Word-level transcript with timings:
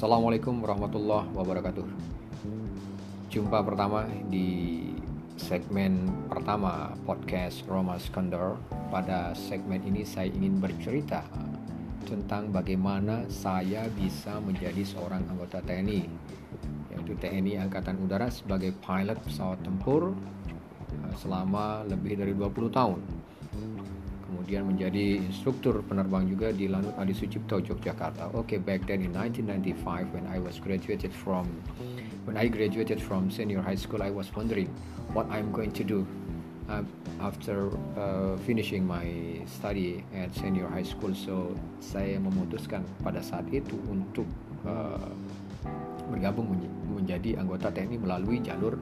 Assalamualaikum 0.00 0.64
warahmatullahi 0.64 1.28
wabarakatuh. 1.36 1.84
Jumpa 3.28 3.60
pertama 3.60 4.08
di 4.32 4.80
segmen 5.36 6.08
pertama 6.24 6.96
podcast 7.04 7.60
Roma 7.68 8.00
Skandar. 8.00 8.56
Pada 8.88 9.36
segmen 9.36 9.84
ini 9.84 10.00
saya 10.08 10.32
ingin 10.32 10.56
bercerita 10.56 11.20
tentang 12.08 12.48
bagaimana 12.48 13.28
saya 13.28 13.92
bisa 13.92 14.40
menjadi 14.40 14.80
seorang 14.88 15.20
anggota 15.28 15.60
TNI 15.68 16.08
yaitu 16.96 17.12
TNI 17.20 17.60
Angkatan 17.68 18.00
Udara 18.00 18.32
sebagai 18.32 18.72
pilot 18.80 19.20
pesawat 19.20 19.60
tempur 19.60 20.16
eh, 20.96 21.14
selama 21.20 21.84
lebih 21.84 22.16
dari 22.16 22.32
20 22.32 22.72
tahun 22.72 23.19
kemudian 24.40 24.72
menjadi 24.72 25.20
instruktur 25.20 25.84
penerbang 25.84 26.24
juga 26.24 26.48
di 26.48 26.64
Lanut 26.64 26.96
Adi 26.96 27.12
Sucipto 27.12 27.60
Yogyakarta. 27.60 28.32
Oke, 28.32 28.56
okay, 28.56 28.58
back 28.58 28.88
then 28.88 29.04
in 29.04 29.12
1995 29.12 30.16
when 30.16 30.24
I 30.24 30.40
was 30.40 30.56
graduated 30.56 31.12
from 31.12 31.44
when 32.24 32.40
I 32.40 32.48
graduated 32.48 33.04
from 33.04 33.28
senior 33.28 33.60
high 33.60 33.76
school, 33.76 34.00
I 34.00 34.08
was 34.08 34.32
wondering 34.32 34.72
what 35.12 35.28
I'm 35.28 35.52
going 35.52 35.76
to 35.76 35.84
do 35.84 36.08
uh, 36.72 36.80
after 37.20 37.68
uh, 38.00 38.40
finishing 38.48 38.88
my 38.88 39.04
study 39.44 40.08
at 40.16 40.32
senior 40.32 40.72
high 40.72 40.88
school. 40.88 41.12
So 41.12 41.52
saya 41.84 42.16
memutuskan 42.16 42.80
pada 43.04 43.20
saat 43.20 43.44
itu 43.52 43.76
untuk 43.92 44.24
uh, 44.64 45.12
bergabung 46.08 46.48
menjadi 46.88 47.36
anggota 47.44 47.68
TNI 47.68 48.00
melalui 48.00 48.40
jalur 48.40 48.80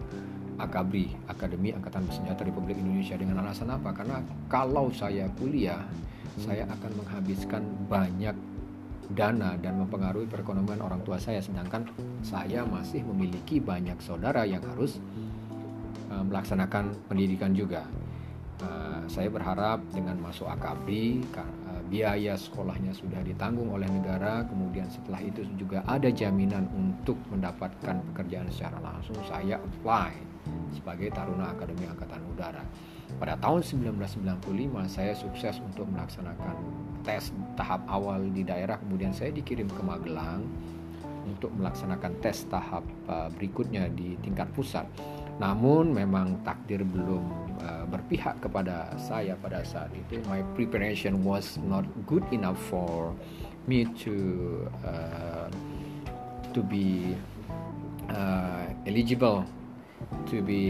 Akabri, 0.59 1.15
Akademi 1.31 1.71
Angkatan 1.71 2.05
Bersenjata 2.11 2.43
Republik 2.43 2.83
Indonesia 2.83 3.15
dengan 3.15 3.47
alasan 3.47 3.71
apa? 3.71 3.95
Karena 3.95 4.19
kalau 4.51 4.91
saya 4.91 5.31
kuliah, 5.39 5.87
saya 6.39 6.67
akan 6.67 7.03
menghabiskan 7.03 7.63
banyak 7.87 8.35
dana 9.15 9.57
dan 9.57 9.81
mempengaruhi 9.81 10.29
perekonomian 10.29 10.85
orang 10.85 11.01
tua 11.01 11.17
saya 11.17 11.41
sedangkan 11.41 11.89
saya 12.21 12.61
masih 12.69 13.01
memiliki 13.09 13.57
banyak 13.57 13.97
saudara 14.05 14.45
yang 14.45 14.61
harus 14.75 15.01
uh, 16.13 16.21
melaksanakan 16.21 16.93
pendidikan 17.09 17.57
juga. 17.57 17.89
Uh, 18.59 19.07
saya 19.07 19.31
berharap 19.31 19.79
dengan 19.95 20.19
masuk 20.19 20.51
Akabri 20.51 21.23
biaya 21.89 22.37
sekolahnya 22.37 22.93
sudah 22.93 23.25
ditanggung 23.25 23.73
oleh 23.73 23.89
negara, 23.89 24.45
kemudian 24.45 24.87
setelah 24.93 25.25
itu 25.25 25.43
juga 25.57 25.81
ada 25.89 26.13
jaminan 26.13 26.69
untuk 26.77 27.17
mendapatkan 27.33 28.05
pekerjaan 28.13 28.49
secara 28.53 28.79
langsung, 28.85 29.17
saya 29.25 29.57
apply 29.57 30.13
sebagai 30.73 31.09
Taruna 31.13 31.53
Akademi 31.53 31.89
Angkatan 31.89 32.23
Udara. 32.33 32.65
Pada 33.17 33.41
tahun 33.41 33.65
1995 33.65 34.45
saya 34.85 35.17
sukses 35.17 35.57
untuk 35.65 35.89
melaksanakan 35.89 36.57
tes 37.03 37.33
tahap 37.57 37.81
awal 37.89 38.21
di 38.29 38.45
daerah, 38.45 38.77
kemudian 38.77 39.17
saya 39.17 39.33
dikirim 39.33 39.67
ke 39.73 39.81
Magelang 39.81 40.45
untuk 41.25 41.53
melaksanakan 41.57 42.13
tes 42.21 42.45
tahap 42.49 42.85
uh, 43.09 43.33
berikutnya 43.33 43.89
di 43.93 44.17
tingkat 44.21 44.49
pusat. 44.53 44.85
Namun 45.39 45.95
memang 45.95 46.43
takdir 46.43 46.83
belum 46.83 47.23
uh, 47.63 47.85
berpihak 47.87 48.43
kepada 48.43 48.91
saya 48.99 49.39
pada 49.39 49.63
saat 49.63 49.91
itu. 49.95 50.19
My 50.27 50.43
preparation 50.59 51.23
was 51.23 51.59
not 51.63 51.87
good 52.11 52.27
enough 52.35 52.59
for 52.67 53.15
me 53.71 53.87
to 54.03 54.15
uh, 54.83 55.47
to 56.51 56.61
be 56.63 57.15
uh, 58.11 58.67
eligible 58.83 59.47
to 60.27 60.43
be 60.43 60.63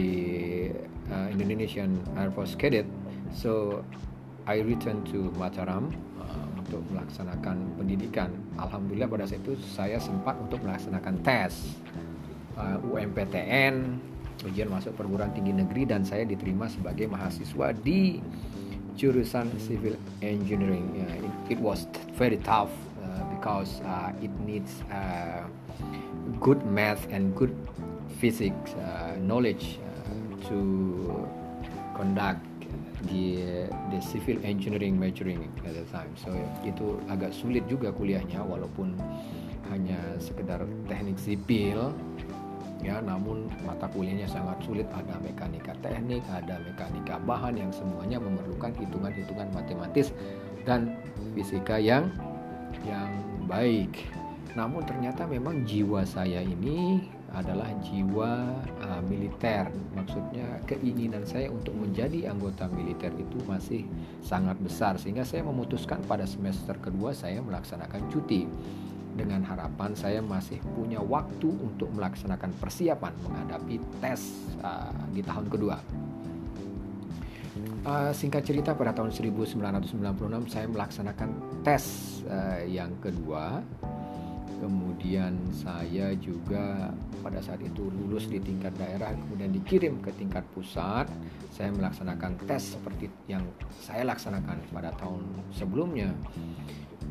uh, 1.09 1.27
Indonesian 1.33 1.97
Air 2.17 2.29
Force 2.29 2.53
cadet. 2.53 2.85
So 3.33 3.81
I 4.45 4.61
returned 4.61 5.05
to 5.13 5.33
Mataram 5.37 5.93
untuk 6.69 6.85
melaksanakan 6.93 7.81
pendidikan. 7.81 8.29
Alhamdulillah 8.61 9.09
pada 9.09 9.25
saat 9.25 9.41
itu 9.41 9.57
saya 9.65 9.97
sempat 9.97 10.37
untuk 10.37 10.61
melaksanakan 10.61 11.17
tes 11.25 11.81
uh, 12.53 12.77
UMPTN, 12.85 13.97
ujian 14.47 14.71
masuk 14.71 14.95
perguruan 14.95 15.31
tinggi 15.35 15.51
negeri 15.51 15.83
dan 15.83 16.07
saya 16.07 16.23
diterima 16.23 16.71
sebagai 16.71 17.11
mahasiswa 17.11 17.75
di 17.83 18.23
jurusan 18.99 19.47
civil 19.59 19.95
engineering. 20.19 20.83
Uh, 21.07 21.51
it, 21.51 21.59
was 21.59 21.87
very 22.19 22.35
tough 22.43 22.71
uh, 22.99 23.23
because 23.31 23.79
uh, 23.87 24.11
it 24.19 24.31
needs 24.43 24.83
uh, 24.91 25.47
good 26.43 26.59
math 26.67 27.07
and 27.11 27.31
good 27.35 27.55
physics 28.19 28.75
uh, 28.75 29.15
knowledge 29.23 29.79
uh, 29.79 30.49
to 30.51 30.59
conduct 31.95 32.43
di 33.07 33.39
the 33.95 33.99
civil 34.03 34.35
engineering 34.43 34.99
majoring 34.99 35.47
at 35.63 35.71
the 35.71 35.87
time. 35.87 36.11
So 36.19 36.35
itu 36.67 36.99
agak 37.07 37.31
sulit 37.31 37.63
juga 37.71 37.95
kuliahnya 37.95 38.43
walaupun 38.43 38.99
hanya 39.71 39.99
sekedar 40.19 40.67
teknik 40.91 41.15
sipil 41.15 41.95
ya 42.79 43.03
namun 43.03 43.51
mata 43.63 43.87
kuliahnya 43.91 44.27
sangat 44.27 44.59
sulit. 44.63 44.87
Ada 44.91 45.19
mekanika 45.19 45.75
teknik 45.83 46.23
ada 46.31 46.59
mekanika 46.63 47.19
bahan 47.23 47.59
yang 47.59 47.71
semuanya 47.71 48.17
memerlukan 48.19 48.71
hitungan-hitungan 48.79 49.47
matematis 49.51 50.15
dan 50.63 50.95
fisika 51.35 51.79
yang 51.79 52.11
yang 52.85 53.11
baik. 53.49 54.07
Namun 54.57 54.81
ternyata 54.81 55.29
memang 55.29 55.61
jiwa 55.63 56.01
saya 56.03 56.41
ini 56.41 57.05
adalah 57.29 57.69
jiwa 57.85 58.57
uh, 58.81 59.01
militer. 59.05 59.69
Maksudnya 59.93 60.57
keinginan 60.65 61.21
saya 61.25 61.53
untuk 61.53 61.77
menjadi 61.77 62.33
anggota 62.33 62.65
militer 62.73 63.13
itu 63.13 63.37
masih 63.45 63.85
sangat 64.25 64.57
besar. 64.57 64.97
Sehingga 64.97 65.21
saya 65.21 65.45
memutuskan 65.45 66.01
pada 66.09 66.25
semester 66.25 66.73
kedua 66.81 67.13
saya 67.13 67.41
melaksanakan 67.45 68.09
cuti 68.09 68.49
dengan 69.19 69.43
harapan 69.43 69.91
saya 69.91 70.23
masih 70.23 70.63
punya 70.79 71.03
waktu 71.03 71.51
untuk 71.51 71.91
melaksanakan 71.91 72.55
persiapan 72.55 73.11
menghadapi 73.27 73.75
tes 73.99 74.47
uh, 74.63 74.95
di 75.11 75.19
tahun 75.19 75.51
kedua. 75.51 75.75
Uh, 77.83 78.11
singkat 78.15 78.47
cerita 78.47 78.71
pada 78.71 78.95
tahun 78.95 79.11
1996 79.11 79.59
saya 80.47 80.67
melaksanakan 80.71 81.29
tes 81.67 81.83
uh, 82.31 82.63
yang 82.63 82.95
kedua. 83.03 83.59
Kemudian 84.59 85.39
saya 85.55 86.11
juga 86.19 86.91
pada 87.23 87.39
saat 87.39 87.63
itu 87.63 87.87
lulus 87.87 88.27
di 88.27 88.43
tingkat 88.43 88.75
daerah 88.75 89.15
kemudian 89.15 89.55
dikirim 89.55 90.03
ke 90.03 90.11
tingkat 90.19 90.43
pusat. 90.51 91.07
Saya 91.55 91.71
melaksanakan 91.71 92.35
tes 92.43 92.75
seperti 92.75 93.07
yang 93.31 93.47
saya 93.79 94.03
laksanakan 94.03 94.59
pada 94.71 94.91
tahun 94.99 95.23
sebelumnya 95.55 96.11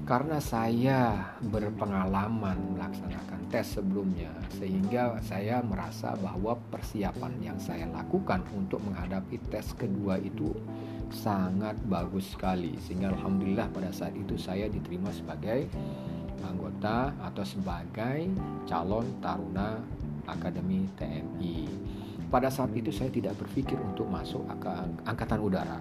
karena 0.09 0.41
saya 0.41 1.21
berpengalaman 1.53 2.57
melaksanakan 2.73 3.45
tes 3.53 3.77
sebelumnya 3.77 4.33
sehingga 4.57 5.21
saya 5.21 5.61
merasa 5.61 6.17
bahwa 6.17 6.57
persiapan 6.73 7.37
yang 7.45 7.61
saya 7.61 7.85
lakukan 7.93 8.41
untuk 8.57 8.81
menghadapi 8.89 9.37
tes 9.53 9.77
kedua 9.77 10.17
itu 10.17 10.57
sangat 11.13 11.77
bagus 11.85 12.33
sekali 12.33 12.81
sehingga 12.81 13.13
alhamdulillah 13.13 13.69
pada 13.69 13.93
saat 13.93 14.17
itu 14.17 14.41
saya 14.41 14.65
diterima 14.73 15.13
sebagai 15.13 15.69
anggota 16.41 17.13
atau 17.21 17.45
sebagai 17.45 18.33
calon 18.65 19.05
taruna 19.21 19.77
Akademi 20.29 20.85
TNI. 20.97 21.88
Pada 22.29 22.53
saat 22.53 22.77
itu 22.77 22.93
saya 22.93 23.09
tidak 23.09 23.41
berpikir 23.41 23.81
untuk 23.81 24.05
masuk 24.05 24.45
angkatan 25.09 25.41
udara. 25.41 25.81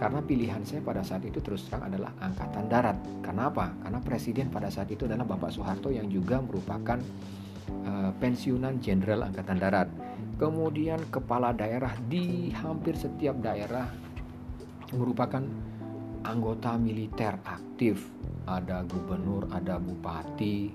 Karena 0.00 0.24
pilihan 0.24 0.64
saya 0.64 0.80
pada 0.80 1.04
saat 1.04 1.20
itu 1.28 1.36
terus 1.44 1.68
terang 1.68 1.92
adalah 1.92 2.16
angkatan 2.20 2.64
darat. 2.64 2.96
Kenapa? 3.20 3.76
Karena 3.84 4.00
presiden 4.00 4.48
pada 4.48 4.72
saat 4.72 4.88
itu 4.88 5.04
adalah 5.04 5.28
Bapak 5.28 5.52
Soeharto 5.52 5.92
yang 5.92 6.08
juga 6.08 6.40
merupakan 6.40 6.96
uh, 7.84 8.10
pensiunan 8.16 8.80
jenderal 8.80 9.28
angkatan 9.28 9.60
darat. 9.60 9.88
Kemudian 10.40 11.00
kepala 11.12 11.52
daerah 11.52 11.92
di 12.08 12.52
hampir 12.56 12.96
setiap 12.96 13.36
daerah 13.40 13.88
merupakan 14.96 15.44
anggota 16.24 16.76
militer 16.80 17.36
aktif, 17.44 18.00
ada 18.48 18.80
gubernur, 18.84 19.48
ada 19.52 19.76
bupati 19.76 20.72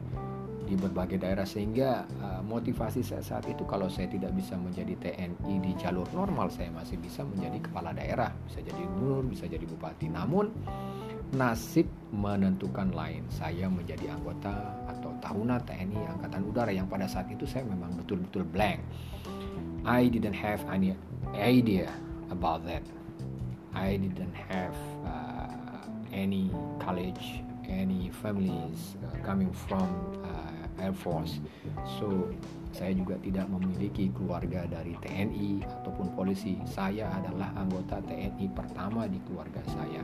di 0.72 0.80
berbagai 0.80 1.20
daerah 1.20 1.44
sehingga 1.44 2.08
uh, 2.24 2.40
motivasi 2.48 3.04
saya 3.04 3.20
saat 3.20 3.44
itu 3.52 3.68
kalau 3.68 3.92
saya 3.92 4.08
tidak 4.08 4.32
bisa 4.32 4.56
menjadi 4.56 4.96
TNI 5.04 5.60
di 5.60 5.76
jalur 5.76 6.08
normal 6.16 6.48
saya 6.48 6.72
masih 6.72 6.96
bisa 6.96 7.28
menjadi 7.28 7.60
kepala 7.60 7.92
daerah, 7.92 8.32
bisa 8.48 8.64
jadi 8.64 8.80
gubernur, 8.80 9.28
bisa 9.28 9.52
jadi 9.52 9.68
bupati. 9.68 10.08
Namun 10.08 10.48
nasib 11.36 11.88
menentukan 12.12 12.92
lain. 12.92 13.24
Saya 13.32 13.68
menjadi 13.68 14.16
anggota 14.16 14.52
atau 14.88 15.12
taruna 15.24 15.60
TNI 15.64 16.20
Angkatan 16.20 16.44
Udara 16.48 16.72
yang 16.72 16.88
pada 16.88 17.08
saat 17.08 17.28
itu 17.32 17.48
saya 17.48 17.68
memang 17.68 17.96
betul-betul 18.00 18.48
blank. 18.48 18.80
I 19.84 20.08
didn't 20.08 20.38
have 20.38 20.64
any 20.72 20.96
idea 21.36 21.92
about 22.30 22.64
that. 22.68 22.84
I 23.74 23.96
didn't 23.96 24.36
have 24.52 24.76
uh, 25.08 25.88
any 26.12 26.52
college, 26.84 27.42
any 27.66 28.12
families 28.20 29.00
uh, 29.00 29.16
coming 29.24 29.50
from 29.66 29.88
Air 30.82 30.98
Force. 30.98 31.38
So 32.02 32.34
saya 32.72 32.96
juga 32.96 33.20
tidak 33.22 33.52
memiliki 33.52 34.10
keluarga 34.16 34.64
dari 34.66 34.96
TNI 35.04 35.62
ataupun 35.82 36.16
polisi. 36.16 36.58
Saya 36.66 37.12
adalah 37.12 37.52
anggota 37.54 38.00
TNI 38.08 38.46
pertama 38.56 39.06
di 39.06 39.20
keluarga 39.28 39.62
saya. 39.70 40.02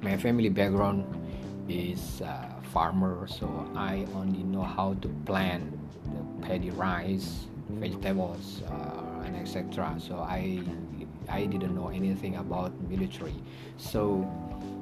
My 0.00 0.14
family 0.16 0.50
background 0.50 1.04
is 1.66 2.22
a 2.22 2.58
farmer, 2.70 3.26
so 3.26 3.50
I 3.74 4.06
only 4.14 4.46
know 4.46 4.62
how 4.62 4.94
to 5.02 5.08
plant 5.26 5.66
the 6.06 6.22
paddy 6.46 6.70
rice, 6.70 7.50
vegetables, 7.82 8.62
uh, 8.70 9.26
and 9.26 9.36
etc. 9.36 9.98
So 9.98 10.22
I 10.22 10.62
I 11.28 11.44
didn't 11.44 11.76
know 11.76 11.92
anything 11.92 12.40
about 12.40 12.72
military. 12.88 13.36
So 13.76 14.24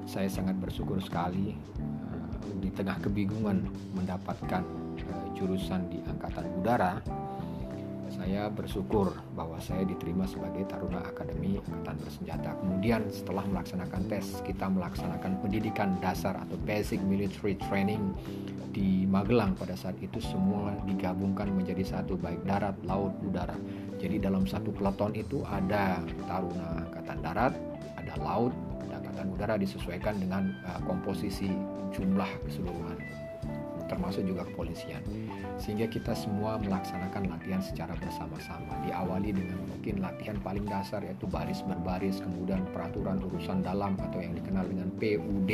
saya 0.07 0.31
sangat 0.31 0.63
bersyukur 0.63 1.03
sekali 1.03 1.59
uh, 1.83 2.16
di 2.63 2.71
tengah 2.73 2.99
kebingungan 3.03 3.67
mendapatkan 3.95 4.63
uh, 5.07 5.27
jurusan 5.37 5.87
di 5.91 5.99
angkatan 6.07 6.47
udara 6.61 7.03
saya 8.17 8.49
bersyukur 8.49 9.13
bahwa 9.37 9.61
saya 9.61 9.85
diterima 9.85 10.25
sebagai 10.25 10.65
Taruna 10.67 11.05
Akademi 11.05 11.61
Angkatan 11.61 12.01
Bersenjata. 12.01 12.57
Kemudian 12.59 13.05
setelah 13.13 13.45
melaksanakan 13.45 14.03
tes, 14.09 14.41
kita 14.41 14.73
melaksanakan 14.73 15.39
pendidikan 15.45 15.95
dasar 16.01 16.39
atau 16.41 16.57
basic 16.65 16.99
military 17.05 17.61
training 17.69 18.17
di 18.73 19.05
Magelang 19.05 19.53
pada 19.57 19.77
saat 19.77 20.01
itu 20.01 20.17
semua 20.19 20.73
digabungkan 20.89 21.53
menjadi 21.53 21.85
satu 21.85 22.17
baik 22.17 22.41
darat, 22.49 22.77
laut, 22.89 23.13
udara. 23.21 23.55
Jadi 24.01 24.17
dalam 24.21 24.49
satu 24.49 24.73
peleton 24.73 25.13
itu 25.17 25.45
ada 25.49 26.01
Taruna 26.25 26.89
Angkatan 26.89 27.19
Darat, 27.21 27.53
ada 28.07 28.15
laut, 28.23 28.55
ada 28.87 29.03
Angkatan 29.03 29.27
Udara 29.35 29.55
disesuaikan 29.59 30.23
dengan 30.23 30.55
uh, 30.63 30.79
komposisi 30.87 31.51
jumlah 31.91 32.31
keseluruhan 32.47 32.97
termasuk 33.87 34.27
juga 34.27 34.43
kepolisian. 34.45 35.01
Sehingga 35.57 35.89
kita 35.89 36.13
semua 36.13 36.61
melaksanakan 36.61 37.33
latihan 37.33 37.63
secara 37.63 37.95
bersama-sama. 37.97 38.77
Diawali 38.85 39.33
dengan 39.33 39.59
mungkin 39.65 40.03
latihan 40.03 40.37
paling 40.43 40.67
dasar 40.67 41.01
yaitu 41.07 41.25
baris 41.31 41.63
berbaris, 41.65 42.21
kemudian 42.21 42.61
peraturan 42.75 43.23
urusan 43.23 43.63
dalam 43.63 43.97
atau 43.97 44.19
yang 44.21 44.35
dikenal 44.37 44.67
dengan 44.69 44.89
PUD 44.99 45.51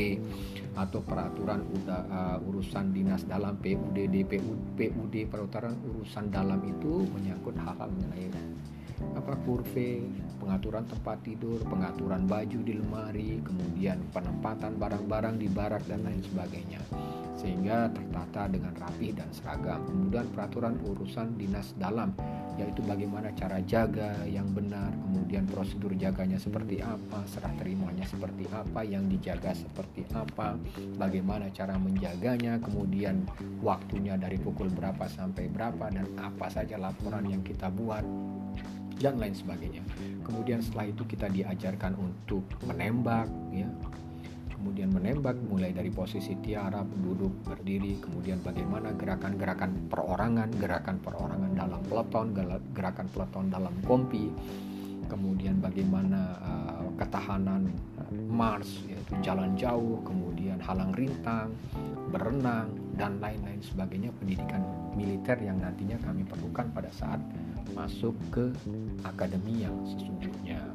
atau 0.74 1.00
peraturan 1.04 1.60
uh, 1.86 2.40
urusan 2.48 2.96
dinas 2.96 3.22
dalam 3.28 3.60
PUD, 3.60 3.96
DPU, 4.08 4.52
PUD 4.74 5.14
peraturan 5.28 5.76
urusan 5.92 6.32
dalam 6.32 6.64
itu 6.64 7.06
menyangkut 7.12 7.54
hal-hal 7.60 7.88
mengenai 7.92 8.32
apa 9.14 9.34
kurve, 9.44 10.06
pengaturan 10.40 10.84
tempat 10.88 11.18
tidur, 11.24 11.60
pengaturan 11.66 12.24
baju 12.26 12.58
di 12.64 12.72
lemari, 12.76 13.30
kemudian 13.44 14.00
penempatan 14.10 14.76
barang-barang 14.76 15.36
di 15.40 15.48
barak 15.48 15.84
dan 15.86 16.04
lain 16.04 16.22
sebagainya 16.22 16.82
sehingga 17.42 17.90
tertata 17.90 18.46
dengan 18.46 18.70
rapi 18.78 19.10
dan 19.10 19.26
seragam. 19.34 19.82
Kemudian 19.82 20.30
peraturan 20.30 20.78
urusan 20.86 21.34
dinas 21.34 21.74
dalam 21.74 22.14
yaitu 22.60 22.84
bagaimana 22.84 23.32
cara 23.32 23.58
jaga 23.64 24.12
yang 24.28 24.48
benar, 24.52 24.92
kemudian 24.92 25.48
prosedur 25.48 25.92
jaganya 25.96 26.36
seperti 26.36 26.84
apa, 26.84 27.24
serah 27.24 27.52
terimanya 27.56 28.04
seperti 28.04 28.44
apa, 28.52 28.84
yang 28.84 29.08
dijaga 29.08 29.56
seperti 29.56 30.04
apa, 30.12 30.60
bagaimana 31.00 31.48
cara 31.50 31.80
menjaganya, 31.80 32.60
kemudian 32.60 33.24
waktunya 33.64 34.20
dari 34.20 34.36
pukul 34.36 34.68
berapa 34.68 35.08
sampai 35.08 35.48
berapa 35.48 35.88
dan 35.88 36.06
apa 36.20 36.52
saja 36.52 36.76
laporan 36.76 37.24
yang 37.28 37.40
kita 37.40 37.72
buat 37.72 38.04
dan 39.02 39.18
lain 39.18 39.34
sebagainya. 39.34 39.82
Kemudian 40.22 40.62
setelah 40.62 40.86
itu 40.86 41.02
kita 41.02 41.26
diajarkan 41.26 41.98
untuk 41.98 42.46
menembak 42.62 43.26
ya 43.50 43.66
kemudian 44.62 44.94
menembak 44.94 45.34
mulai 45.50 45.74
dari 45.74 45.90
posisi 45.90 46.38
tiarap, 46.38 46.86
duduk, 47.02 47.34
berdiri, 47.42 47.98
kemudian 47.98 48.38
bagaimana 48.46 48.94
gerakan-gerakan 48.94 49.90
perorangan, 49.90 50.54
gerakan 50.54 51.02
perorangan 51.02 51.50
dalam 51.50 51.82
peleton, 51.90 52.26
gerakan 52.70 53.06
peleton 53.10 53.50
dalam 53.50 53.74
kompi, 53.82 54.30
kemudian 55.10 55.58
bagaimana 55.58 56.38
uh, 56.38 56.86
ketahanan 56.94 57.74
mars 58.30 58.86
yaitu 58.86 59.18
jalan 59.18 59.50
jauh, 59.58 59.98
kemudian 60.06 60.62
halang 60.62 60.94
rintang, 60.94 61.50
berenang 62.14 62.70
dan 62.94 63.18
lain-lain 63.18 63.58
sebagainya 63.66 64.14
pendidikan 64.22 64.62
militer 64.94 65.42
yang 65.42 65.58
nantinya 65.58 65.98
kami 66.06 66.22
perlukan 66.22 66.70
pada 66.70 66.88
saat 66.94 67.18
masuk 67.74 68.14
ke 68.30 68.48
akademi 69.04 69.66
yang 69.66 69.74
sesungguhnya 69.90 70.71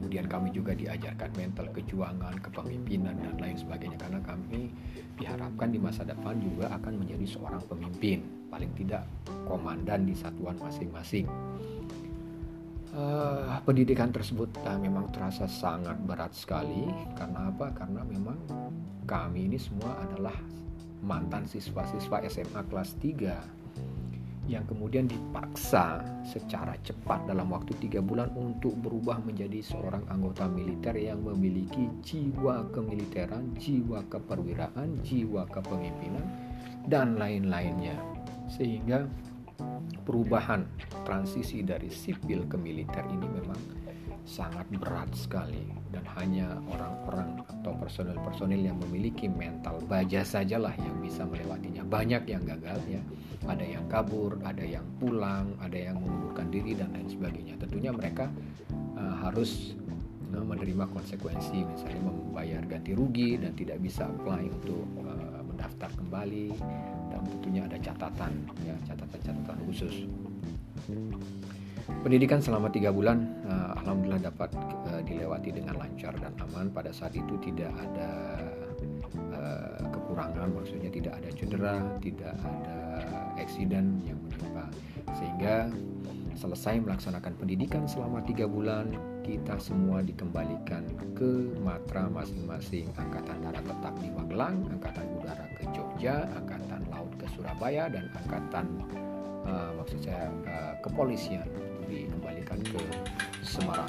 kemudian 0.00 0.24
kami 0.24 0.48
juga 0.48 0.72
diajarkan 0.72 1.28
mental 1.36 1.68
kejuangan, 1.76 2.40
kepemimpinan 2.40 3.20
dan 3.20 3.36
lain 3.36 3.52
sebagainya 3.60 4.00
karena 4.00 4.16
kami 4.24 4.72
diharapkan 5.20 5.68
di 5.68 5.76
masa 5.76 6.08
depan 6.08 6.40
juga 6.40 6.72
akan 6.72 7.04
menjadi 7.04 7.36
seorang 7.36 7.60
pemimpin, 7.68 8.24
paling 8.48 8.72
tidak 8.80 9.04
komandan 9.44 10.08
di 10.08 10.16
satuan 10.16 10.56
masing-masing. 10.56 11.28
Uh, 12.96 13.60
pendidikan 13.68 14.08
tersebut 14.08 14.48
uh, 14.64 14.80
memang 14.80 15.12
terasa 15.12 15.44
sangat 15.44 16.00
berat 16.08 16.32
sekali 16.32 16.88
karena 17.20 17.52
apa? 17.52 17.68
Karena 17.76 18.00
memang 18.00 18.40
kami 19.04 19.52
ini 19.52 19.60
semua 19.60 20.00
adalah 20.00 20.34
mantan 21.04 21.44
siswa-siswa 21.44 22.24
SMA 22.24 22.62
kelas 22.72 22.96
3 23.04 23.59
yang 24.50 24.66
kemudian 24.66 25.06
dipaksa 25.06 26.02
secara 26.26 26.74
cepat 26.82 27.22
dalam 27.30 27.54
waktu 27.54 27.70
tiga 27.78 28.02
bulan 28.02 28.34
untuk 28.34 28.74
berubah 28.82 29.22
menjadi 29.22 29.62
seorang 29.62 30.02
anggota 30.10 30.50
militer 30.50 30.98
yang 30.98 31.22
memiliki 31.22 31.86
jiwa 32.02 32.66
kemiliteran, 32.74 33.54
jiwa 33.54 34.02
keperwiraan, 34.10 34.98
jiwa 35.06 35.46
kepemimpinan, 35.54 36.26
dan 36.90 37.14
lain-lainnya. 37.14 37.94
Sehingga 38.50 39.06
perubahan 40.10 40.66
transisi 41.06 41.62
dari 41.62 41.86
sipil 41.86 42.42
ke 42.50 42.58
militer 42.58 43.06
ini 43.14 43.30
memang 43.30 43.62
sangat 44.26 44.66
berat 44.74 45.06
sekali 45.14 45.70
dan 45.94 46.02
hanya 46.18 46.58
orang-orang 46.66 47.38
atau 47.46 47.78
personel-personel 47.78 48.58
yang 48.58 48.74
memiliki 48.90 49.30
mental 49.30 49.78
baja 49.86 50.26
sajalah 50.26 50.74
yang 50.82 50.98
bisa 50.98 51.22
melewatinya. 51.22 51.86
Banyak 51.86 52.26
yang 52.26 52.42
gagal 52.42 52.82
ya, 52.90 53.02
ada 53.46 53.62
yang 53.62 53.86
kabur, 53.86 54.34
ada 54.42 54.66
yang 54.66 54.82
pulang, 54.98 55.54
ada 55.62 55.78
yang 55.78 56.02
mengundurkan 56.02 56.50
diri 56.50 56.74
dan 56.74 56.90
lain 56.90 57.06
sebagainya. 57.06 57.54
Tentunya 57.62 57.94
mereka 57.94 58.34
uh, 58.98 59.14
harus 59.22 59.78
uh, 60.34 60.42
menerima 60.42 60.90
konsekuensi, 60.90 61.62
misalnya 61.70 62.02
membayar 62.10 62.66
ganti 62.66 62.98
rugi 62.98 63.38
dan 63.38 63.54
tidak 63.54 63.78
bisa 63.78 64.10
apply 64.10 64.42
untuk 64.42 64.84
uh, 65.06 65.42
mendaftar 65.46 65.90
kembali 65.94 66.50
tentunya 67.26 67.62
ada 67.66 67.78
catatan 67.80 68.32
ya 68.64 68.74
catatan-catatan 68.88 69.58
khusus. 69.68 70.06
Pendidikan 71.90 72.38
selama 72.38 72.70
tiga 72.70 72.94
bulan, 72.94 73.26
uh, 73.44 73.74
alhamdulillah 73.82 74.30
dapat 74.30 74.54
uh, 74.88 75.02
dilewati 75.02 75.50
dengan 75.50 75.74
lancar 75.74 76.14
dan 76.22 76.32
aman. 76.38 76.70
Pada 76.70 76.94
saat 76.94 77.12
itu 77.18 77.34
tidak 77.42 77.68
ada 77.76 78.10
uh, 79.34 79.82
kekurangan, 79.90 80.48
maksudnya 80.54 80.88
tidak 80.88 81.18
ada 81.18 81.28
cedera, 81.34 81.76
tidak 81.98 82.34
ada 82.40 82.78
eksiden 83.42 84.00
yang 84.06 84.16
menimpa. 84.22 84.70
Sehingga 85.18 85.68
selesai 86.38 86.80
melaksanakan 86.80 87.36
pendidikan 87.36 87.84
selama 87.84 88.22
tiga 88.24 88.46
bulan, 88.46 88.94
kita 89.26 89.60
semua 89.60 90.00
dikembalikan 90.00 90.86
ke 91.12 91.52
matra 91.60 92.08
masing-masing. 92.08 92.88
Angkatan 92.96 93.44
Darat 93.44 93.66
tetap 93.66 93.94
di 94.00 94.08
Magelang, 94.14 94.56
Angkatan 94.72 95.04
Udara 95.20 95.46
ke 95.58 95.68
Jogja, 95.74 96.24
Angkatan 96.38 96.79
Surabaya, 97.40 97.88
dan 97.88 98.12
Angkatan 98.12 98.68
uh, 99.48 99.72
maksud 99.80 100.04
saya 100.04 100.28
uh, 100.44 100.76
kepolisian 100.84 101.48
dikembalikan 101.88 102.60
ke 102.60 102.76
Semarang. 103.40 103.88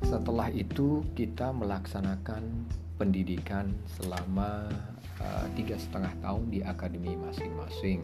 Setelah 0.00 0.48
itu 0.56 1.04
kita 1.12 1.52
melaksanakan 1.52 2.48
pendidikan 2.96 3.76
selama 4.00 4.72
uh, 5.20 5.44
tiga 5.52 5.76
setengah 5.76 6.16
tahun 6.24 6.48
di 6.48 6.64
akademi 6.64 7.12
masing-masing 7.20 8.00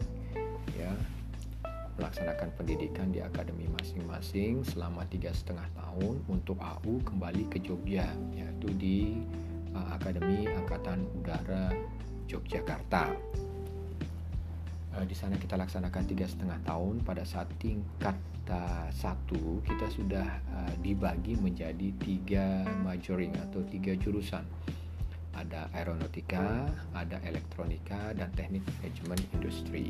ya 0.77 0.93
melaksanakan 1.97 2.49
pendidikan 2.57 3.13
di 3.13 3.21
akademi 3.21 3.69
masing-masing 3.69 4.65
selama 4.65 5.05
tiga 5.09 5.29
setengah 5.29 5.65
tahun 5.77 6.25
untuk 6.25 6.57
AU 6.57 7.05
kembali 7.05 7.45
ke 7.53 7.61
Jogja 7.61 8.09
yaitu 8.33 8.67
di 8.73 8.97
uh, 9.77 9.93
Akademi 9.93 10.49
Angkatan 10.49 11.05
Udara 11.21 11.69
Yogyakarta. 12.25 13.13
Uh, 14.93 15.05
di 15.05 15.13
sana 15.13 15.37
kita 15.37 15.53
laksanakan 15.53 16.03
tiga 16.09 16.25
setengah 16.25 16.57
tahun 16.65 17.05
pada 17.05 17.21
saat 17.21 17.49
tingkat 17.61 18.17
uh, 18.49 18.89
satu 18.89 19.61
kita 19.61 19.85
sudah 19.93 20.27
uh, 20.53 20.73
dibagi 20.81 21.37
menjadi 21.37 21.93
tiga 22.01 22.65
majoring 22.81 23.37
atau 23.49 23.61
tiga 23.69 23.93
jurusan 23.97 24.41
ada 25.33 25.65
aeronautika, 25.73 26.69
ada 26.93 27.17
elektronika, 27.25 28.13
dan 28.13 28.29
teknik 28.37 28.61
manajemen 28.77 29.17
industri 29.33 29.89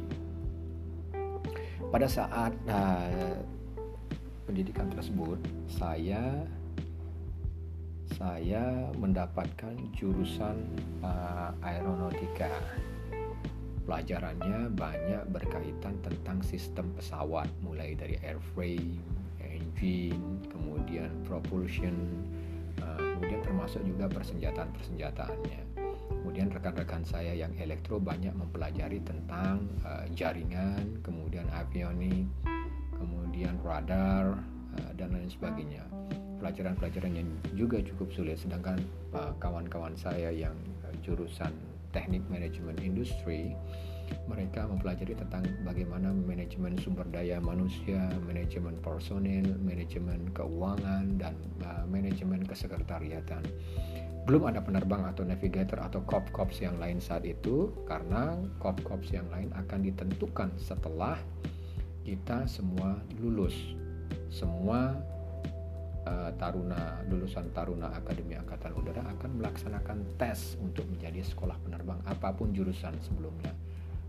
pada 1.94 2.10
saat 2.10 2.50
uh, 2.66 3.38
pendidikan 4.50 4.90
tersebut 4.90 5.38
saya 5.70 6.42
saya 8.18 8.90
mendapatkan 8.98 9.78
jurusan 9.94 10.58
uh, 11.06 11.54
aeronautika 11.62 12.50
pelajarannya 13.86 14.74
banyak 14.74 15.22
berkaitan 15.30 15.94
tentang 16.02 16.42
sistem 16.42 16.90
pesawat 16.98 17.46
mulai 17.62 17.94
dari 17.94 18.18
airframe, 18.26 18.98
engine, 19.46 20.42
kemudian 20.50 21.14
propulsion, 21.30 21.94
uh, 22.82 22.98
kemudian 22.98 23.46
termasuk 23.46 23.86
juga 23.86 24.10
persenjataan-persenjataannya. 24.10 25.73
Kemudian 26.24 26.48
rekan-rekan 26.56 27.04
saya 27.04 27.36
yang 27.36 27.52
elektro 27.60 28.00
banyak 28.00 28.32
mempelajari 28.32 29.04
tentang 29.04 29.68
uh, 29.84 30.08
jaringan, 30.16 31.04
kemudian 31.04 31.44
avionik, 31.52 32.24
kemudian 32.96 33.60
radar 33.60 34.40
uh, 34.80 34.92
dan 34.96 35.12
lain 35.12 35.28
sebagainya. 35.28 35.84
Pelajaran-pelajaran 36.40 37.12
yang 37.12 37.28
juga 37.60 37.84
cukup 37.84 38.08
sulit 38.16 38.40
sedangkan 38.40 38.80
kawan-kawan 39.44 39.92
uh, 39.92 40.00
saya 40.00 40.32
yang 40.32 40.56
uh, 40.88 40.96
jurusan 41.04 41.52
teknik 41.92 42.24
manajemen 42.32 42.80
industri 42.80 43.52
mereka 44.28 44.64
mempelajari 44.66 45.14
tentang 45.20 45.44
bagaimana 45.68 46.16
manajemen 46.16 46.80
sumber 46.80 47.04
daya 47.12 47.38
manusia, 47.44 48.08
manajemen 48.24 48.80
personil, 48.80 49.46
manajemen 49.60 50.32
keuangan, 50.32 51.20
dan 51.20 51.36
uh, 51.64 51.84
manajemen 51.88 52.44
kesekretariatan. 52.48 53.44
Belum 54.24 54.48
ada 54.48 54.64
penerbang 54.64 55.04
atau 55.04 55.28
navigator 55.28 55.84
atau 55.84 56.00
kop-kops 56.08 56.64
yang 56.64 56.80
lain 56.80 57.04
saat 57.04 57.28
itu 57.28 57.76
karena 57.84 58.40
kop-kops 58.64 59.12
yang 59.12 59.28
lain 59.28 59.52
akan 59.52 59.84
ditentukan 59.84 60.56
setelah 60.56 61.20
kita 62.08 62.48
semua 62.48 63.04
lulus. 63.20 63.56
Semua 64.32 64.96
uh, 66.08 66.32
taruna 66.40 67.04
lulusan 67.08 67.52
taruna 67.52 67.92
Akademi 67.96 68.40
Angkatan 68.40 68.72
Udara 68.76 69.04
akan 69.20 69.44
melaksanakan 69.44 69.98
tes 70.20 70.56
untuk 70.60 70.88
menjadi 70.88 71.24
sekolah 71.24 71.60
penerbang 71.64 72.00
apa 72.08 72.32
pun 72.32 72.56
jurusan 72.56 72.96
sebelumnya. 73.04 73.52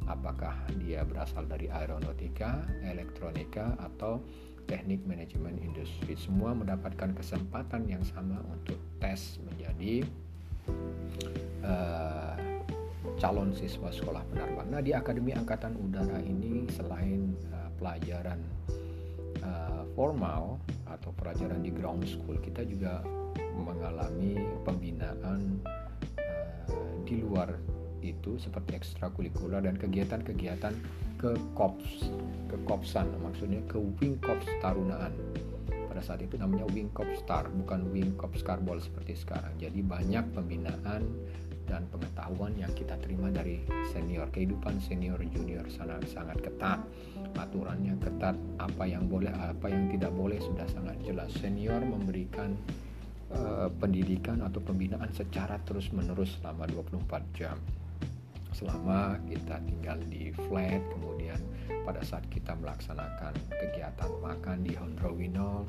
Apakah 0.04 0.68
dia 0.84 1.00
berasal 1.04 1.48
dari 1.48 1.72
aeronautika, 1.72 2.60
elektronika 2.84 3.72
atau 3.80 4.20
teknik 4.64 5.04
manajemen 5.04 5.60
industri. 5.60 6.16
Semua 6.16 6.56
mendapatkan 6.56 7.12
kesempatan 7.12 7.88
yang 7.88 8.04
sama 8.04 8.40
untuk 8.48 8.80
tes 9.00 9.40
menjadi 9.44 10.04
uh, 11.64 12.34
calon 13.20 13.52
siswa 13.52 13.92
sekolah 13.92 14.24
penerbang. 14.32 14.68
Nah, 14.72 14.80
di 14.80 14.96
Akademi 14.96 15.36
Angkatan 15.36 15.76
Udara 15.76 16.18
ini 16.24 16.64
selain 16.72 17.36
uh, 17.52 17.68
pelajaran 17.76 18.40
uh, 19.44 19.84
formal 19.92 20.56
atau 20.88 21.12
pelajaran 21.12 21.60
di 21.60 21.70
ground 21.72 22.04
school 22.08 22.40
kita 22.40 22.64
juga 22.64 23.04
mengalami 23.54 24.40
pembinaan 24.64 25.60
uh, 26.16 26.94
di 27.04 27.20
luar 27.20 27.52
itu 28.04 28.36
seperti 28.36 28.76
ekstrakurikuler 28.76 29.64
dan 29.64 29.80
kegiatan-kegiatan 29.80 30.76
ke 31.16 31.32
kops 31.56 32.12
ke 32.52 32.56
kopsan 32.68 33.08
maksudnya 33.24 33.64
ke 33.64 33.80
wing 33.80 34.20
kops 34.20 34.44
tarunaan. 34.60 35.16
Pada 35.88 36.02
saat 36.04 36.20
itu 36.20 36.36
namanya 36.36 36.68
wing 36.74 36.90
kops 36.92 37.22
star 37.24 37.48
bukan 37.48 37.88
wing 37.94 38.12
kops 38.20 38.44
karbol 38.44 38.76
seperti 38.76 39.16
sekarang. 39.16 39.56
Jadi 39.56 39.80
banyak 39.80 40.36
pembinaan 40.36 41.06
dan 41.64 41.88
pengetahuan 41.88 42.52
yang 42.60 42.68
kita 42.76 42.98
terima 43.00 43.32
dari 43.32 43.64
senior. 43.94 44.28
Kehidupan 44.28 44.84
senior 44.84 45.16
junior 45.32 45.64
sangat 45.72 46.04
sangat 46.12 46.38
ketat. 46.44 46.84
Aturannya 47.40 47.96
ketat. 48.02 48.36
Apa 48.60 48.84
yang 48.84 49.08
boleh 49.08 49.32
apa 49.32 49.72
yang 49.72 49.88
tidak 49.88 50.12
boleh 50.12 50.36
sudah 50.42 50.68
sangat 50.68 50.98
jelas. 51.06 51.32
Senior 51.40 51.80
memberikan 51.80 52.52
uh, 53.32 53.72
pendidikan 53.80 54.44
atau 54.44 54.60
pembinaan 54.60 55.08
secara 55.14 55.56
terus 55.64 55.88
menerus 55.94 56.36
selama 56.42 56.68
24 56.68 57.38
jam 57.38 57.56
selama 58.54 59.18
kita 59.26 59.58
tinggal 59.66 59.98
di 60.06 60.30
flat 60.46 60.80
kemudian 60.94 61.42
pada 61.84 62.00
saat 62.06 62.22
kita 62.30 62.54
melaksanakan 62.54 63.34
kegiatan 63.50 64.10
makan 64.22 64.62
di 64.62 64.72
Hondrowino 64.78 65.66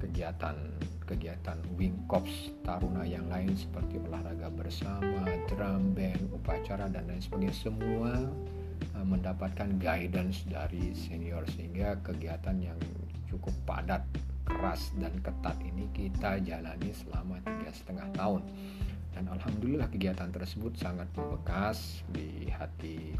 kegiatan 0.00 0.56
kegiatan 1.04 1.60
wing 1.76 2.08
corps 2.08 2.48
taruna 2.64 3.04
yang 3.04 3.28
lain 3.28 3.52
seperti 3.52 4.00
olahraga 4.00 4.48
bersama, 4.48 5.26
drum 5.50 5.92
band, 5.92 6.30
upacara 6.32 6.86
dan 6.88 7.04
lain 7.10 7.20
sebagainya 7.20 7.52
semua 7.52 8.14
uh, 8.96 9.04
mendapatkan 9.04 9.68
guidance 9.76 10.46
dari 10.46 10.94
senior 10.94 11.44
sehingga 11.52 11.98
kegiatan 12.00 12.56
yang 12.62 12.78
cukup 13.26 13.52
padat, 13.66 14.06
keras 14.46 14.94
dan 14.96 15.12
ketat 15.20 15.58
ini 15.66 15.90
kita 15.90 16.38
jalani 16.46 16.90
selama 16.94 17.42
tiga 17.42 17.70
setengah 17.74 18.08
tahun 18.14 18.42
dan 19.14 19.26
alhamdulillah 19.30 19.90
kegiatan 19.90 20.30
tersebut 20.30 20.78
sangat 20.78 21.10
membekas 21.18 22.06
di 22.10 22.46
hati 22.50 23.14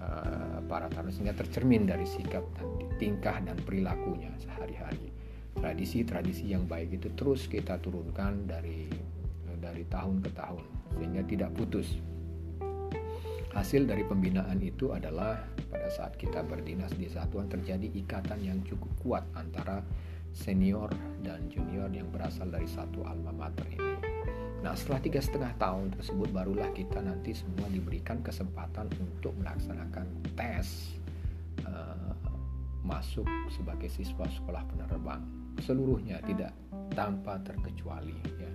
uh, 0.00 0.64
para 0.64 0.88
taruna 0.88 1.12
sehingga 1.12 1.36
tercermin 1.36 1.84
dari 1.84 2.08
sikap 2.08 2.42
dan 2.56 2.68
tingkah 2.96 3.36
dan 3.44 3.56
perilakunya 3.62 4.32
sehari-hari 4.40 5.12
tradisi-tradisi 5.58 6.48
yang 6.48 6.64
baik 6.64 6.96
itu 6.96 7.12
terus 7.12 7.50
kita 7.50 7.76
turunkan 7.82 8.48
dari 8.48 8.88
dari 9.60 9.84
tahun 9.92 10.24
ke 10.24 10.30
tahun 10.32 10.64
sehingga 10.96 11.22
tidak 11.28 11.50
putus. 11.54 12.00
Hasil 13.50 13.84
dari 13.84 14.06
pembinaan 14.06 14.62
itu 14.62 14.94
adalah 14.94 15.42
pada 15.68 15.90
saat 15.90 16.14
kita 16.16 16.46
berdinas 16.46 16.94
di 16.94 17.10
satuan 17.10 17.50
terjadi 17.50 17.90
ikatan 17.98 18.40
yang 18.46 18.58
cukup 18.62 18.90
kuat 19.02 19.24
antara 19.34 19.82
senior 20.30 20.88
dan 21.26 21.50
junior 21.50 21.90
yang 21.90 22.06
berasal 22.14 22.46
dari 22.46 22.70
satu 22.70 23.02
alma 23.02 23.34
mater 23.34 23.66
ini. 23.74 24.09
Nah 24.60 24.76
setelah 24.76 25.00
tiga 25.00 25.20
setengah 25.24 25.52
tahun 25.56 25.88
tersebut 25.96 26.28
barulah 26.36 26.68
kita 26.76 27.00
nanti 27.00 27.32
semua 27.32 27.64
diberikan 27.72 28.20
kesempatan 28.20 28.92
untuk 29.00 29.32
melaksanakan 29.40 30.06
tes 30.36 30.96
uh, 31.64 32.12
masuk 32.84 33.24
sebagai 33.48 33.88
siswa 33.88 34.28
sekolah 34.28 34.64
penerbang. 34.68 35.22
Seluruhnya 35.60 36.20
tidak 36.24 36.52
tanpa 36.92 37.40
terkecuali 37.40 38.16
ya. 38.40 38.52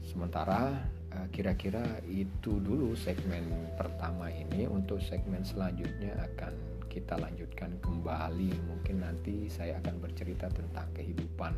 Sementara 0.00 0.74
eh, 1.12 1.26
kira-kira 1.30 1.84
itu 2.08 2.58
dulu 2.58 2.96
segmen 2.96 3.70
pertama 3.76 4.32
ini. 4.32 4.64
Untuk 4.66 4.98
segmen 5.04 5.44
selanjutnya 5.44 6.16
akan 6.32 6.54
kita 6.88 7.20
lanjutkan 7.20 7.76
kembali. 7.78 8.50
Mungkin 8.66 9.04
nanti 9.04 9.46
saya 9.46 9.78
akan 9.78 10.02
bercerita 10.02 10.48
tentang 10.50 10.88
kehidupan 10.96 11.54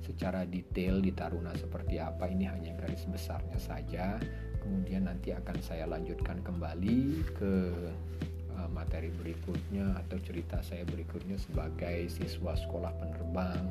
secara 0.00 0.48
detail 0.48 0.98
di 1.00 1.12
Taruna 1.12 1.52
seperti 1.56 2.00
apa 2.00 2.28
ini 2.28 2.48
hanya 2.48 2.76
garis 2.76 3.04
besarnya 3.06 3.58
saja. 3.60 4.16
Kemudian 4.60 5.08
nanti 5.08 5.32
akan 5.32 5.56
saya 5.64 5.88
lanjutkan 5.88 6.44
kembali 6.44 7.24
ke 7.32 7.52
Eh, 8.60 8.68
materi 8.76 9.08
berikutnya 9.08 9.96
atau 10.04 10.20
cerita 10.20 10.60
saya 10.60 10.84
berikutnya 10.84 11.40
sebagai 11.40 12.12
siswa 12.12 12.52
sekolah 12.52 12.92
penerbang. 13.00 13.64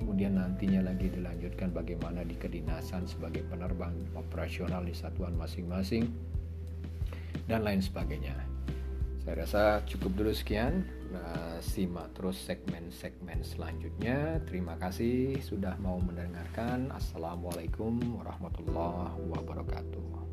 Kemudian 0.00 0.40
nantinya 0.40 0.80
lagi 0.80 1.12
dilanjutkan 1.12 1.76
bagaimana 1.76 2.24
di 2.24 2.32
kedinasan 2.40 3.04
sebagai 3.04 3.44
penerbang 3.52 3.92
operasional 4.16 4.80
di 4.80 4.96
satuan 4.96 5.36
masing-masing 5.36 6.08
dan 7.44 7.60
lain 7.60 7.84
sebagainya 7.84 8.49
saya 9.20 9.44
rasa 9.44 9.62
cukup 9.84 10.16
dulu 10.16 10.32
sekian 10.32 10.88
nah, 11.12 11.60
simak 11.60 12.16
terus 12.16 12.40
segmen-segmen 12.40 13.44
selanjutnya. 13.44 14.40
Terima 14.48 14.80
kasih 14.80 15.36
sudah 15.44 15.76
mau 15.76 16.00
mendengarkan. 16.00 16.88
Assalamualaikum 16.94 18.00
warahmatullahi 18.16 19.20
wabarakatuh 19.28 20.29